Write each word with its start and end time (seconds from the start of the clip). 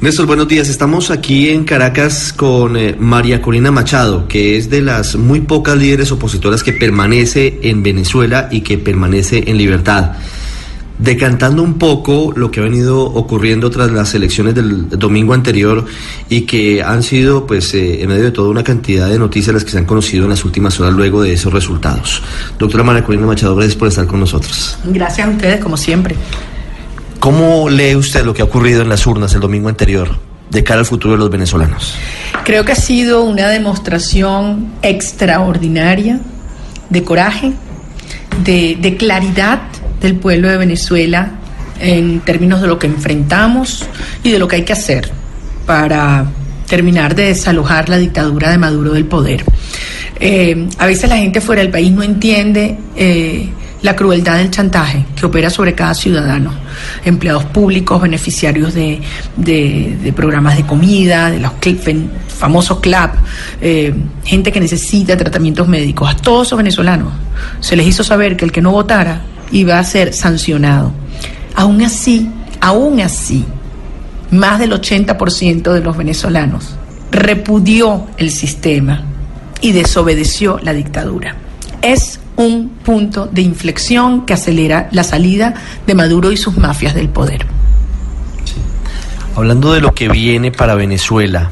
Néstor, 0.00 0.24
buenos 0.24 0.48
días. 0.48 0.70
Estamos 0.70 1.10
aquí 1.10 1.50
en 1.50 1.64
Caracas 1.64 2.32
con 2.32 2.74
eh, 2.78 2.96
María 2.98 3.42
Corina 3.42 3.70
Machado, 3.70 4.26
que 4.28 4.56
es 4.56 4.70
de 4.70 4.80
las 4.80 5.14
muy 5.14 5.40
pocas 5.40 5.76
líderes 5.76 6.10
opositoras 6.10 6.62
que 6.62 6.72
permanece 6.72 7.58
en 7.64 7.82
Venezuela 7.82 8.48
y 8.50 8.62
que 8.62 8.78
permanece 8.78 9.44
en 9.46 9.58
libertad. 9.58 10.12
Decantando 10.98 11.62
un 11.62 11.74
poco 11.74 12.32
lo 12.34 12.50
que 12.50 12.60
ha 12.60 12.62
venido 12.62 13.02
ocurriendo 13.02 13.68
tras 13.70 13.90
las 13.90 14.14
elecciones 14.14 14.54
del 14.54 14.88
domingo 14.88 15.34
anterior 15.34 15.84
y 16.30 16.42
que 16.42 16.82
han 16.82 17.02
sido, 17.02 17.46
pues, 17.46 17.74
eh, 17.74 18.02
en 18.02 18.08
medio 18.08 18.24
de 18.24 18.30
toda 18.30 18.48
una 18.48 18.64
cantidad 18.64 19.06
de 19.10 19.18
noticias 19.18 19.52
las 19.52 19.64
que 19.64 19.70
se 19.70 19.76
han 19.76 19.84
conocido 19.84 20.24
en 20.24 20.30
las 20.30 20.46
últimas 20.46 20.80
horas 20.80 20.94
luego 20.94 21.22
de 21.22 21.34
esos 21.34 21.52
resultados. 21.52 22.22
Doctora 22.58 22.84
María 22.84 23.04
Corina 23.04 23.26
Machado, 23.26 23.54
gracias 23.54 23.76
por 23.76 23.88
estar 23.88 24.06
con 24.06 24.20
nosotros. 24.20 24.78
Gracias 24.82 25.28
a 25.28 25.30
ustedes, 25.30 25.60
como 25.60 25.76
siempre. 25.76 26.16
¿Cómo 27.20 27.68
lee 27.68 27.96
usted 27.96 28.24
lo 28.24 28.32
que 28.32 28.40
ha 28.40 28.46
ocurrido 28.46 28.80
en 28.80 28.88
las 28.88 29.06
urnas 29.06 29.34
el 29.34 29.40
domingo 29.40 29.68
anterior 29.68 30.18
de 30.48 30.64
cara 30.64 30.80
al 30.80 30.86
futuro 30.86 31.12
de 31.12 31.18
los 31.18 31.30
venezolanos? 31.30 31.94
Creo 32.44 32.64
que 32.64 32.72
ha 32.72 32.76
sido 32.76 33.24
una 33.24 33.48
demostración 33.48 34.72
extraordinaria 34.80 36.18
de 36.88 37.04
coraje, 37.04 37.52
de, 38.42 38.96
claridad 38.98 39.60
del 40.00 40.16
pueblo 40.16 40.48
de 40.48 40.56
Venezuela 40.56 41.32
en 41.78 42.20
términos 42.20 42.62
de 42.62 42.68
lo 42.68 42.78
que 42.78 42.86
enfrentamos 42.86 43.86
y 44.24 44.30
de 44.30 44.38
lo 44.38 44.48
que 44.48 44.56
hay 44.56 44.64
que 44.64 44.72
hacer 44.72 45.10
para 45.66 46.24
terminar 46.68 47.14
de 47.14 47.26
desalojar 47.26 47.90
la 47.90 47.98
dictadura 47.98 48.50
de 48.50 48.56
Maduro 48.56 48.94
del 48.94 49.04
poder. 49.04 49.44
Eh, 50.18 50.68
a 50.78 50.86
veces 50.86 51.10
la 51.10 51.18
gente 51.18 51.42
fuera 51.42 51.60
del 51.60 51.70
país 51.70 51.92
no 51.92 52.02
entiende 52.02 52.78
eh, 52.96 53.50
la 53.82 53.96
crueldad 53.96 54.36
del 54.36 54.50
chantaje 54.50 55.06
que 55.16 55.26
opera 55.26 55.48
sobre 55.50 55.74
cada 55.74 55.94
ciudadano, 55.94 56.52
empleados 57.04 57.44
públicos, 57.46 58.00
beneficiarios 58.00 58.74
de, 58.74 59.00
programas 60.14 60.56
de 60.56 60.66
comida, 60.66 61.30
de 61.30 61.40
los 61.40 61.52
famosos 62.28 62.80
CLAP, 62.80 63.14
eh, 63.60 63.94
gente 64.24 64.52
que 64.52 64.60
necesita 64.60 65.16
tratamientos 65.16 65.68
médicos, 65.68 66.10
a 66.10 66.16
todos 66.16 66.48
esos 66.48 66.56
venezolanos 66.58 67.12
se 67.60 67.76
les 67.76 67.86
hizo 67.86 68.04
saber 68.04 68.36
que 68.36 68.44
el 68.44 68.52
que 68.52 68.60
no 68.60 68.72
votara 68.72 69.22
iba 69.52 69.78
a 69.78 69.84
ser 69.84 70.12
sancionado. 70.12 70.92
Aún 71.54 71.82
así, 71.82 72.30
aún 72.60 73.00
así, 73.00 73.44
más 74.30 74.58
del 74.58 74.72
80% 74.72 75.72
de 75.72 75.80
los 75.80 75.96
venezolanos 75.96 76.76
repudió 77.10 78.06
el 78.18 78.30
sistema 78.30 79.02
y 79.60 79.72
desobedeció 79.72 80.58
la 80.62 80.72
dictadura. 80.72 81.36
Es 81.82 82.19
un 82.36 82.70
punto 82.84 83.26
de 83.26 83.42
inflexión 83.42 84.26
que 84.26 84.34
acelera 84.34 84.88
la 84.92 85.04
salida 85.04 85.54
de 85.86 85.94
Maduro 85.94 86.32
y 86.32 86.36
sus 86.36 86.56
mafias 86.56 86.94
del 86.94 87.08
poder. 87.08 87.46
Hablando 89.36 89.72
de 89.72 89.80
lo 89.80 89.94
que 89.94 90.08
viene 90.08 90.50
para 90.50 90.74
Venezuela, 90.74 91.50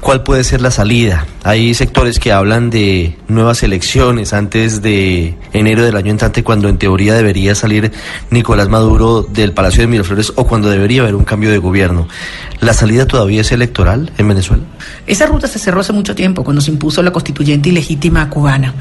¿cuál 0.00 0.22
puede 0.22 0.44
ser 0.44 0.60
la 0.60 0.70
salida? 0.70 1.26
Hay 1.44 1.74
sectores 1.74 2.18
que 2.18 2.32
hablan 2.32 2.70
de 2.70 3.16
nuevas 3.28 3.62
elecciones 3.62 4.32
antes 4.32 4.82
de 4.82 5.36
enero 5.52 5.84
del 5.84 5.96
año 5.96 6.10
entrante, 6.10 6.44
cuando 6.44 6.68
en 6.68 6.78
teoría 6.78 7.14
debería 7.14 7.54
salir 7.54 7.92
Nicolás 8.30 8.68
Maduro 8.68 9.22
del 9.22 9.52
Palacio 9.52 9.82
de 9.82 9.86
Miraflores 9.86 10.32
o 10.36 10.46
cuando 10.46 10.70
debería 10.70 11.02
haber 11.02 11.14
un 11.14 11.24
cambio 11.24 11.50
de 11.50 11.58
gobierno. 11.58 12.08
¿La 12.60 12.74
salida 12.74 13.06
todavía 13.06 13.40
es 13.40 13.52
electoral 13.52 14.12
en 14.18 14.28
Venezuela? 14.28 14.62
Esa 15.06 15.26
ruta 15.26 15.46
se 15.46 15.58
cerró 15.58 15.80
hace 15.80 15.92
mucho 15.92 16.14
tiempo, 16.14 16.44
cuando 16.44 16.60
se 16.60 16.70
impuso 16.70 17.02
la 17.02 17.12
constituyente 17.12 17.68
ilegítima 17.68 18.28
cubana. 18.28 18.74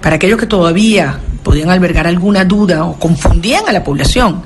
Para 0.00 0.16
aquellos 0.16 0.38
que 0.38 0.46
todavía 0.46 1.18
podían 1.42 1.70
albergar 1.70 2.06
alguna 2.06 2.44
duda 2.44 2.84
o 2.84 2.98
confundían 2.98 3.68
a 3.68 3.72
la 3.72 3.84
población, 3.84 4.42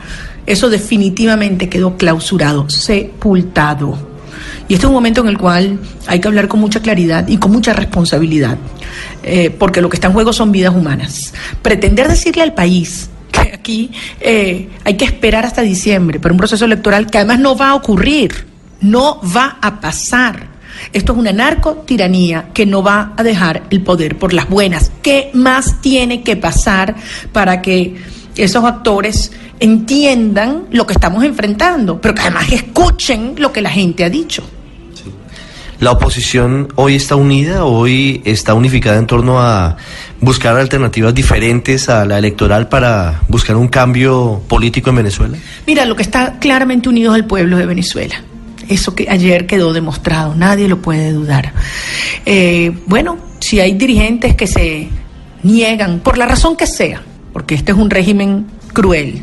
eso 0.46 0.70
definitivamente 0.70 1.68
quedó 1.68 1.96
clausurado, 1.96 2.68
sepultado. 2.68 4.09
Y 4.70 4.74
este 4.74 4.86
es 4.86 4.88
un 4.88 4.94
momento 4.94 5.22
en 5.22 5.26
el 5.26 5.36
cual 5.36 5.80
hay 6.06 6.20
que 6.20 6.28
hablar 6.28 6.46
con 6.46 6.60
mucha 6.60 6.80
claridad 6.80 7.26
y 7.26 7.38
con 7.38 7.50
mucha 7.50 7.72
responsabilidad, 7.72 8.56
eh, 9.24 9.50
porque 9.50 9.80
lo 9.80 9.88
que 9.88 9.96
está 9.96 10.06
en 10.06 10.12
juego 10.12 10.32
son 10.32 10.52
vidas 10.52 10.72
humanas. 10.72 11.34
Pretender 11.60 12.06
decirle 12.06 12.42
al 12.42 12.54
país 12.54 13.10
que 13.32 13.52
aquí 13.52 13.90
eh, 14.20 14.68
hay 14.84 14.96
que 14.96 15.04
esperar 15.06 15.44
hasta 15.44 15.62
diciembre 15.62 16.20
para 16.20 16.32
un 16.32 16.38
proceso 16.38 16.66
electoral 16.66 17.10
que 17.10 17.18
además 17.18 17.40
no 17.40 17.56
va 17.56 17.70
a 17.70 17.74
ocurrir, 17.74 18.46
no 18.80 19.20
va 19.36 19.58
a 19.60 19.80
pasar. 19.80 20.46
Esto 20.92 21.14
es 21.14 21.18
una 21.18 21.32
narcotiranía 21.32 22.50
que 22.54 22.64
no 22.64 22.80
va 22.80 23.14
a 23.16 23.24
dejar 23.24 23.64
el 23.70 23.82
poder 23.82 24.18
por 24.18 24.32
las 24.32 24.48
buenas. 24.48 24.92
¿Qué 25.02 25.32
más 25.34 25.80
tiene 25.80 26.22
que 26.22 26.36
pasar 26.36 26.94
para 27.32 27.60
que 27.60 27.96
esos 28.36 28.62
actores 28.62 29.32
entiendan 29.58 30.66
lo 30.70 30.86
que 30.86 30.92
estamos 30.92 31.24
enfrentando, 31.24 32.00
pero 32.00 32.14
que 32.14 32.20
además 32.22 32.52
escuchen 32.52 33.34
lo 33.36 33.52
que 33.52 33.62
la 33.62 33.70
gente 33.70 34.04
ha 34.04 34.08
dicho. 34.08 34.44
La 35.80 35.92
oposición 35.92 36.68
hoy 36.76 36.94
está 36.94 37.16
unida, 37.16 37.64
hoy 37.64 38.20
está 38.26 38.52
unificada 38.52 38.98
en 38.98 39.06
torno 39.06 39.40
a 39.40 39.78
buscar 40.20 40.56
alternativas 40.56 41.14
diferentes 41.14 41.88
a 41.88 42.04
la 42.04 42.18
electoral 42.18 42.68
para 42.68 43.22
buscar 43.28 43.56
un 43.56 43.68
cambio 43.68 44.42
político 44.46 44.90
en 44.90 44.96
Venezuela. 44.96 45.38
Mira, 45.66 45.86
lo 45.86 45.96
que 45.96 46.02
está 46.02 46.38
claramente 46.38 46.90
unido 46.90 47.12
es 47.14 47.20
el 47.20 47.24
pueblo 47.24 47.56
de 47.56 47.64
Venezuela. 47.64 48.22
Eso 48.68 48.94
que 48.94 49.08
ayer 49.08 49.46
quedó 49.46 49.72
demostrado, 49.72 50.34
nadie 50.34 50.68
lo 50.68 50.82
puede 50.82 51.12
dudar. 51.12 51.54
Eh, 52.26 52.72
bueno, 52.86 53.16
si 53.40 53.58
hay 53.58 53.72
dirigentes 53.72 54.34
que 54.34 54.46
se 54.46 54.88
niegan, 55.42 56.00
por 56.00 56.18
la 56.18 56.26
razón 56.26 56.56
que 56.56 56.66
sea, 56.66 57.02
porque 57.32 57.54
este 57.54 57.72
es 57.72 57.78
un 57.78 57.88
régimen 57.88 58.46
cruel 58.74 59.22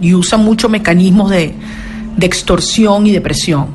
y 0.00 0.14
usa 0.14 0.38
muchos 0.38 0.70
mecanismos 0.70 1.30
de, 1.30 1.54
extorsión 2.20 3.06
y 3.06 3.12
de 3.12 3.20
presión, 3.20 3.68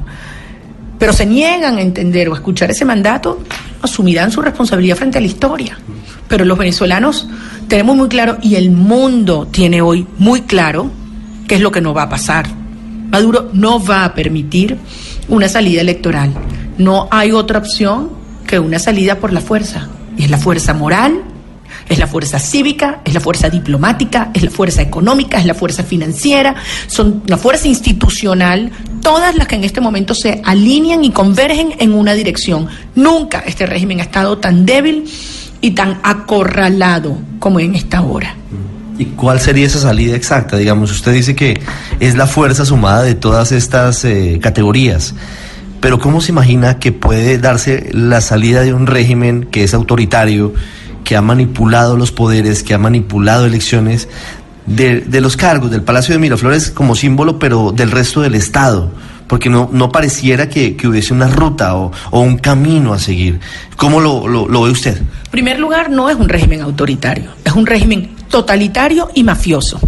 pero 1.04 1.12
se 1.12 1.26
niegan 1.26 1.76
a 1.76 1.82
entender 1.82 2.30
o 2.30 2.34
a 2.34 2.38
escuchar 2.38 2.72
ese 2.72 2.86
mandato, 2.86 3.44
asumirán 3.82 4.32
su 4.32 4.42
responsabilidad 4.42 4.96
frente 4.96 5.18
a 5.18 5.22
la 5.22 5.28
historia. 5.28 5.78
Pero 6.30 6.46
los 6.46 6.58
venezolanos 6.58 7.28
tenemos 7.68 7.98
muy 7.98 8.08
claro, 8.08 8.38
y 8.42 8.56
el 8.56 8.72
mundo 8.72 9.46
tiene 9.52 9.82
hoy 9.82 10.08
muy 10.18 10.44
claro, 10.44 10.90
qué 11.46 11.56
es 11.56 11.62
lo 11.62 11.74
que 11.74 11.82
no 11.82 11.94
va 11.94 12.04
a 12.04 12.10
pasar. 12.10 12.46
Maduro 13.10 13.50
no 13.52 13.84
va 13.84 14.06
a 14.06 14.14
permitir 14.16 14.78
una 15.28 15.50
salida 15.50 15.82
electoral. 15.82 16.34
No 16.78 17.10
hay 17.12 17.34
otra 17.34 17.60
opción 17.60 18.12
que 18.48 18.58
una 18.58 18.80
salida 18.80 19.20
por 19.20 19.34
la 19.34 19.42
fuerza. 19.42 19.90
Y 20.18 20.24
es 20.24 20.30
la 20.30 20.38
fuerza 20.38 20.74
moral 20.74 21.22
es 21.94 22.00
la 22.00 22.08
fuerza 22.08 22.40
cívica, 22.40 23.02
es 23.06 23.14
la 23.14 23.20
fuerza 23.20 23.50
diplomática, 23.50 24.32
es 24.34 24.44
la 24.44 24.50
fuerza 24.50 24.82
económica, 24.82 25.38
es 25.38 25.46
la 25.46 25.54
fuerza 25.54 25.84
financiera, 25.84 26.56
son 26.88 27.24
la 27.28 27.38
fuerza 27.38 27.68
institucional, 27.68 28.72
todas 29.02 29.36
las 29.36 29.48
que 29.48 29.56
en 29.56 29.64
este 29.64 29.80
momento 29.80 30.16
se 30.16 30.42
alinean 30.44 31.04
y 31.04 31.12
convergen 31.12 31.76
en 31.78 31.94
una 31.94 32.14
dirección. 32.14 32.68
Nunca 32.96 33.44
este 33.46 33.68
régimen 33.68 34.00
ha 34.00 34.04
estado 34.04 34.40
tan 34.40 34.66
débil 34.66 35.06
y 35.62 35.72
tan 35.72 36.00
acorralado 36.04 37.18
como 37.38 37.60
en 37.60 37.76
esta 37.76 38.02
hora. 38.02 38.36
¿Y 38.98 39.06
cuál 39.06 39.40
sería 39.40 39.68
esa 39.68 39.80
salida 39.80 40.16
exacta? 40.16 40.58
Digamos, 40.58 40.92
usted 40.92 41.14
dice 41.14 41.36
que 41.36 41.60
es 42.00 42.16
la 42.16 42.26
fuerza 42.26 42.66
sumada 42.66 43.04
de 43.04 43.14
todas 43.14 43.52
estas 43.52 44.04
eh, 44.04 44.40
categorías, 44.42 45.14
pero 45.80 46.00
¿cómo 46.00 46.22
se 46.22 46.32
imagina 46.32 46.80
que 46.80 46.92
puede 46.92 47.38
darse 47.38 47.90
la 47.92 48.22
salida 48.22 48.62
de 48.62 48.74
un 48.74 48.88
régimen 48.88 49.44
que 49.44 49.64
es 49.64 49.74
autoritario? 49.74 50.54
Que 51.04 51.16
ha 51.16 51.22
manipulado 51.22 51.98
los 51.98 52.12
poderes, 52.12 52.64
que 52.64 52.74
ha 52.74 52.78
manipulado 52.78 53.46
elecciones 53.46 54.08
de, 54.66 55.22
los 55.22 55.38
cargos 55.38 55.72
del 55.72 55.82
Palacio 55.82 56.14
de 56.14 56.20
Miraflores 56.20 56.72
como 56.72 56.96
símbolo, 56.96 57.40
pero 57.40 57.72
del 57.72 57.92
resto 57.92 58.22
del 58.22 58.36
Estado, 58.36 58.92
porque 59.28 59.50
no, 59.50 59.70
no 59.72 59.92
pareciera 59.92 60.50
que, 60.50 60.76
hubiese 60.86 61.14
una 61.14 61.28
ruta 61.28 61.76
o, 61.76 61.92
un 62.12 62.38
camino 62.38 62.94
a 62.94 63.00
seguir. 63.00 63.40
¿Cómo 63.76 64.00
lo, 64.00 64.28
lo, 64.28 64.62
ve 64.62 64.72
usted? 64.72 64.98
En 64.98 65.32
primer 65.32 65.60
lugar, 65.60 65.90
no 65.90 66.10
es 66.10 66.16
un 66.16 66.30
régimen 66.30 66.62
autoritario, 66.62 67.32
es 67.44 67.54
un 67.54 67.66
régimen 67.66 68.16
totalitario 68.30 69.10
y 69.14 69.24
mafioso. 69.24 69.80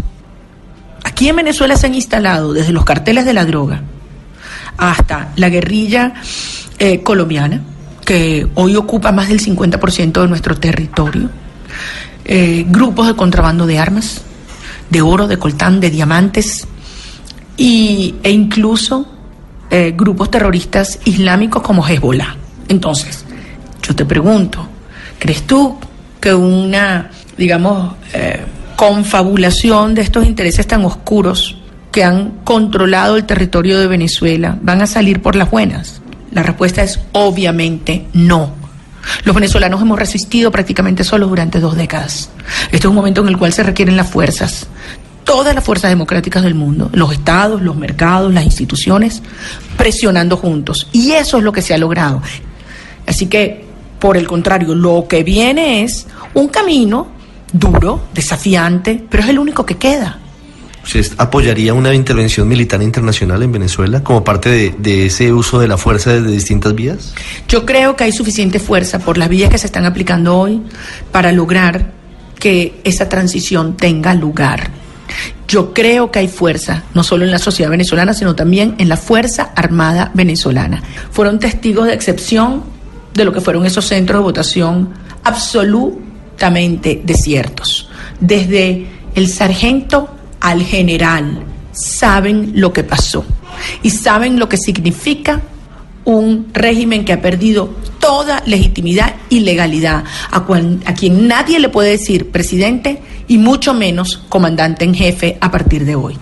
Aquí 1.04 1.30
en 1.30 1.38
Venezuela 1.38 1.78
se 1.78 1.86
han 1.86 1.96
instalado 1.96 2.52
desde 2.54 2.74
los 2.74 2.84
carteles 2.84 3.26
de 3.26 3.34
la 3.34 3.46
droga 3.46 3.82
hasta 4.78 5.32
la 5.36 5.50
guerrilla 5.50 6.14
eh, 6.80 7.02
colombiana, 7.04 7.62
que 8.06 8.48
hoy 8.54 8.76
ocupa 8.76 9.12
más 9.12 9.28
del 9.28 9.42
50% 9.42 10.22
de 10.22 10.28
nuestro 10.28 10.56
territorio, 10.56 11.30
eh, 12.24 12.66
grupos 12.68 13.08
de 13.08 13.16
contrabando 13.16 13.66
de 13.66 13.80
armas, 13.80 14.22
de 14.90 15.02
oro, 15.02 15.28
de 15.28 15.38
coltán, 15.38 15.80
de 15.80 15.90
diamantes, 15.90 16.68
y, 17.58 18.16
e 18.24 18.32
incluso 18.32 19.08
eh, 19.70 19.94
grupos 19.98 20.30
terroristas 20.30 21.00
islámicos 21.06 21.64
como 21.64 21.86
Hezbollah. 21.86 22.36
Entonces, 22.68 23.26
yo 23.82 23.96
te 23.96 24.06
pregunto, 24.06 24.68
¿crees 25.18 25.44
tú 25.44 25.78
que 26.20 26.34
una, 26.34 27.10
digamos, 27.38 27.96
eh, 28.14 28.42
confabulación 28.76 29.96
de 29.96 30.02
estos 30.02 30.26
intereses 30.26 30.68
tan 30.68 30.86
oscuros 30.86 31.58
que 31.92 32.04
han 32.04 32.42
controlado 32.44 33.16
el 33.16 33.26
territorio 33.26 33.80
de 33.80 33.88
Venezuela 33.88 34.58
van 34.62 34.82
a 34.82 34.88
salir 34.88 35.22
por 35.22 35.36
las 35.36 35.50
buenas? 35.50 36.02
La 36.36 36.44
respuesta 36.44 36.84
es 36.84 37.00
obviamente 37.14 38.08
no. 38.12 38.52
Los 39.24 39.34
venezolanos 39.34 39.82
hemos 39.82 39.98
resistido 39.98 40.52
prácticamente 40.52 41.06
solos 41.06 41.30
durante 41.30 41.62
dos 41.62 41.78
décadas. 41.78 42.30
Este 42.66 42.78
es 42.80 42.86
un 42.86 42.96
momento 42.96 43.22
en 43.22 43.30
el 43.30 43.38
cual 43.38 43.54
se 43.54 43.64
requieren 43.64 43.96
las 43.96 44.10
fuerzas, 44.10 44.68
todas 45.24 45.56
las 45.56 45.64
fuerzas 45.64 45.92
democráticas 45.92 46.44
del 46.44 46.54
mundo, 46.54 46.90
los 46.92 47.14
estados, 47.14 47.62
los 47.62 47.78
mercados, 47.78 48.34
las 48.34 48.44
instituciones, 48.44 49.24
presionando 49.78 50.36
juntos. 50.36 50.90
Y 50.92 51.14
eso 51.14 51.38
es 51.38 51.44
lo 51.46 51.54
que 51.54 51.62
se 51.62 51.74
ha 51.74 51.78
logrado. 51.78 52.22
Así 53.08 53.28
que, 53.28 53.64
por 53.98 54.18
el 54.18 54.28
contrario, 54.28 54.76
lo 54.76 55.08
que 55.08 55.24
viene 55.24 55.84
es 55.84 56.06
un 56.34 56.50
camino 56.50 57.08
duro, 57.54 58.08
desafiante, 58.14 59.02
pero 59.10 59.24
es 59.24 59.30
el 59.30 59.40
único 59.40 59.66
que 59.66 59.78
queda. 59.78 60.20
¿Usted 60.86 61.14
apoyaría 61.18 61.74
una 61.74 61.94
intervención 61.96 62.48
militar 62.48 62.82
internacional 62.82 63.42
en 63.42 63.52
Venezuela 63.52 64.04
como 64.04 64.24
parte 64.24 64.50
de, 64.50 64.76
de, 64.78 65.08
ese 65.08 65.34
uso 65.34 65.60
de 65.60 65.68
la 65.68 65.78
fuerza 65.78 66.14
desde 66.14 66.32
distintas 66.32 66.76
vías? 66.76 67.14
Yo 67.48 67.66
creo 67.66 67.96
que 67.96 68.04
hay 68.04 68.12
suficiente 68.12 68.60
fuerza 68.60 69.00
por 69.00 69.18
las 69.18 69.28
vías 69.28 69.50
que 69.50 69.58
se 69.58 69.66
están 69.66 69.86
aplicando 69.86 70.38
hoy 70.38 70.62
para 71.12 71.32
lograr 71.32 71.92
que 72.40 72.80
esa 72.84 73.10
transición 73.10 73.76
tenga 73.76 74.14
lugar. 74.14 74.70
Yo 75.48 75.74
creo 75.74 76.12
que 76.12 76.20
hay 76.20 76.28
fuerza, 76.28 76.84
no 76.94 77.04
solo 77.04 77.26
en 77.26 77.32
la 77.32 77.40
sociedad 77.40 77.72
venezolana, 77.72 78.14
sino 78.14 78.36
también 78.36 78.76
en 78.78 78.90
la 78.90 78.98
Fuerza 78.98 79.52
Armada 79.56 80.12
venezolana. 80.14 80.84
Fueron 81.12 81.40
testigos 81.40 81.88
de 81.88 81.94
excepción 81.94 82.64
de 83.14 83.26
lo 83.26 83.34
que 83.34 83.42
fueron 83.42 83.66
esos 83.66 83.86
centros 83.86 84.20
de 84.20 84.24
votación 84.24 84.90
absolutamente 85.24 87.02
desiertos. 87.04 87.90
Desde 88.20 88.88
el 89.16 89.28
sargento 89.28 90.15
al 90.46 90.62
general 90.64 91.44
saben 91.72 92.54
lo 92.56 92.72
que 92.72 92.84
pasó 92.84 93.26
y 93.82 93.90
saben 93.90 94.40
lo 94.40 94.48
que 94.48 94.58
significa 94.58 95.42
un 96.06 96.50
régimen 96.54 97.04
que 97.04 97.14
ha 97.14 97.22
perdido 97.22 97.72
toda 98.00 98.44
legitimidad 98.46 99.16
y 99.30 99.40
legalidad, 99.40 100.04
a, 100.30 100.42
cual, 100.42 100.80
a, 100.86 100.94
quien 100.94 101.28
nadie 101.28 101.60
le 101.60 101.70
puede 101.70 101.90
decir 101.90 102.30
presidente 102.30 103.02
y 103.28 103.40
mucho 103.40 103.74
menos 103.74 104.24
comandante 104.30 104.86
en 104.86 104.94
jefe 104.94 105.40
a 105.42 105.50
partir 105.50 105.84
de 105.84 105.96
hoy. 105.96 106.16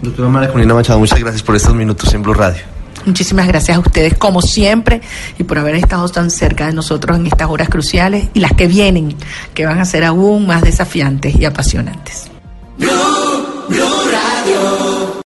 Doctora 0.00 0.30
María 0.30 0.50
Colina 0.50 0.72
Machado, 0.72 0.98
muchas 0.98 1.20
gracias 1.20 1.42
por 1.42 1.56
estos 1.56 1.74
minutos 1.74 2.14
en 2.14 2.22
Blue 2.22 2.32
Radio. 2.32 2.62
Muchísimas 3.04 3.46
gracias 3.46 3.76
a 3.76 3.80
ustedes, 3.80 4.16
como 4.16 4.40
siempre, 4.40 5.02
y 5.38 5.44
por 5.44 5.58
haber 5.58 5.74
estado 5.74 6.08
tan 6.08 6.30
cerca 6.30 6.66
de 6.66 6.72
nosotros 6.72 7.18
en 7.18 7.26
estas 7.26 7.50
horas 7.50 7.68
cruciales 7.68 8.28
y 8.32 8.40
las 8.40 8.54
que 8.54 8.66
vienen, 8.66 9.14
que 9.52 9.66
van 9.66 9.78
a 9.78 9.84
ser 9.84 10.04
aún 10.04 10.46
más 10.46 10.62
desafiantes 10.62 11.36
y 11.38 11.44
apasionantes. 11.44 12.30
Blue. 12.78 13.25